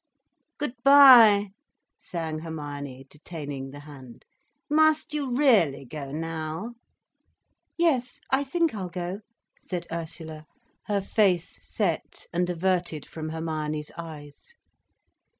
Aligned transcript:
"Good 0.57 0.81
bye—" 0.83 1.51
sang 1.95 2.39
Hermione, 2.39 3.05
detaining 3.07 3.69
the 3.69 3.81
hand. 3.81 4.25
"Must 4.67 5.13
you 5.13 5.29
really 5.31 5.85
go 5.85 6.11
now?" 6.11 6.73
"Yes, 7.77 8.19
I 8.31 8.43
think 8.43 8.73
I'll 8.73 8.89
go," 8.89 9.19
said 9.61 9.85
Ursula, 9.91 10.47
her 10.87 11.01
face 11.01 11.59
set, 11.61 12.25
and 12.33 12.49
averted 12.49 13.05
from 13.05 13.29
Hermione's 13.29 13.91
eyes. 13.95 14.55